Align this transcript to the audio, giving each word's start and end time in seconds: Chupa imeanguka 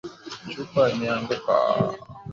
Chupa 0.51 0.81
imeanguka 0.93 1.55